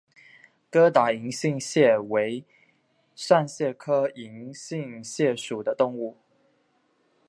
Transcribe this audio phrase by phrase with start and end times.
[0.71, 2.43] 疙瘩银杏蟹为
[3.13, 6.17] 扇蟹科银杏蟹属的动物。